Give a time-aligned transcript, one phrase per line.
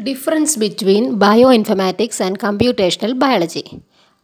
[0.00, 3.64] Difference between bioinformatics and computational biology.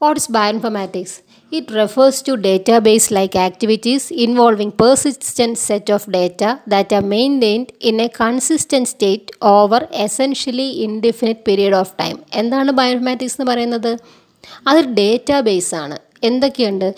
[0.01, 1.23] What is bioinformatics?
[1.53, 8.01] It refers to database like activities involving persistent set of data that are maintained in
[8.01, 12.19] a consistent state over essentially indefinite period of time.
[12.41, 13.93] എന്താണ് bioinformatics എന്ന് പറയുന്നത്
[14.69, 15.97] അതൊരു database ആണ്
[16.29, 16.89] എന്തൊക്കെയുണ്ട്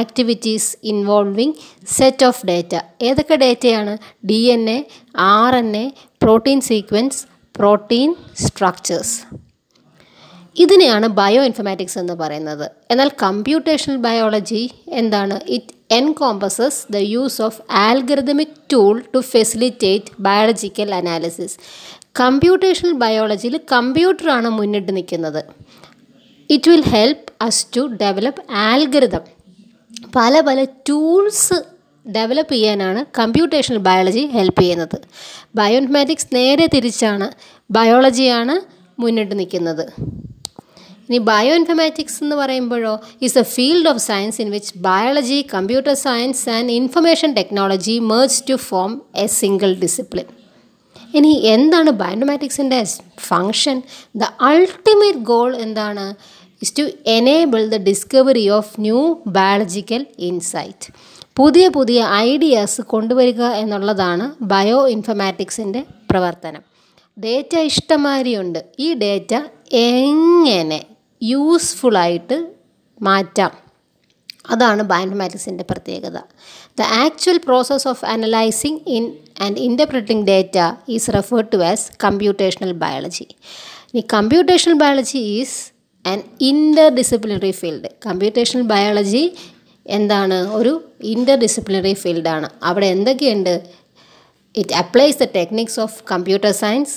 [0.00, 1.56] activities involving
[1.96, 2.74] set of data
[3.08, 3.94] ഏതൊക്കെ ഡേറ്റയാണ്
[4.30, 4.78] D N A
[5.30, 5.86] R N A
[6.24, 7.20] protein sequence
[7.58, 9.20] protein structures.
[10.56, 12.70] ഇതിനെയാണ് bio informatics എന്ന് പറയുന്നത്.
[12.90, 15.40] എന്നാൽ കമ്പ്യൂട്ടേഷണൽ ബയോളജി എന്താണ്?
[15.48, 21.58] It encompasses the use of algorithmic tool to facilitate biological analysis
[22.20, 25.44] computational ബയോളജിയിൽ കമ്പ്യൂട്ടറാണ് മുന്നിട്ട് നിൽക്കുന്നത്.
[26.50, 29.20] It will help us to develop algorithm
[30.16, 31.75] പല പല ടൂൾസ്
[32.12, 34.98] ഡെവലപ്പ് ചെയ്യാനാണ് കമ്പ്യൂട്ടേഷണൽ ബയോളജി ഹെൽപ്പ് ചെയ്യുന്നത്.
[35.54, 37.30] ബയോഇൻഫർമാറ്റിക്സ് നേരെ തിരിച്ചാണ്
[37.70, 38.60] ബയോളജിയാണ്
[39.00, 39.92] മുന്നിട്ട് നിൽക്കുന്നത്.
[41.08, 46.50] ഇനി ബയോ ഇൻഫർമാറ്റിക്സ് എന്ന് പറയുമ്പോഴോ is a field of science in which biology computer science
[46.50, 50.24] and information technology merge to form a single discipline
[51.14, 52.84] ഇനി എന്താണ് ബയോ ബയോമാറ്റിക്സിന്റെ
[53.18, 53.82] ഫങ്ഷൻ
[54.16, 56.16] ദ അൾട്ടിമേറ്റ് ഗോൾ എന്താണ്?
[56.62, 60.92] Is to enable the discovery of new biological insight
[61.36, 66.62] പുതിയ പുതിയ ideas കൊണ്ടുവരിക എന്നുള്ളതാണ് bio ഇൻഫർമാറ്റിക്സിന്റെ പ്രവർത്തനം.
[67.18, 69.32] Data ഇഷ്ടമാതിരിയുണ്ട് ഈ ഡേറ്റ
[69.72, 70.86] എങ്ങനെ
[71.22, 72.52] യൂസ്ഫുള്ളായിട്ട്
[73.02, 73.52] മാറ്റാം?
[74.50, 76.16] അതാണ് ബയോഇൻഫർമാറ്റിക്സിന്റെ പ്രത്യേകത.
[76.78, 79.04] The actual process of analysing in
[79.40, 83.26] and interpreting data is referred to as computational biology
[83.92, 85.58] ഇനി computational biology is
[86.10, 86.18] an
[86.50, 89.24] inter disciplinary field computational biology
[89.86, 90.38] എന്താണ്?
[90.58, 90.72] ഒരു
[91.14, 93.54] ഇന്റർ ഡിസിപ്ലിനറി ഫീൽഡാണ് അവിടെ എന്തൊക്കെയുണ്ട്?
[94.54, 96.96] It applies the techniques of computer science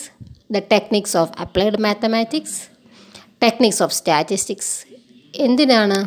[0.52, 2.58] the techniques of applied mathematics
[3.44, 4.74] techniques of statistics
[5.34, 6.00] എന്തിനാണ്?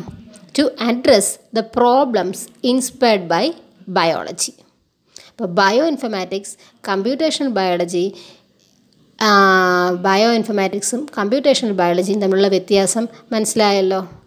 [0.57, 3.45] To address the problems inspired by
[3.89, 4.53] biology
[5.29, 6.53] അപ്പോൾ bio informatics
[6.87, 8.03] computational biology
[10.05, 13.99] bio ഇൻഫർമാറ്റിക്സും കമ്പ്യൂട്ടേഷണൽ ബയോളജിയും തമ്മിലുള്ള വ്യത്യാസം മനസ്സിലായല്ലോ?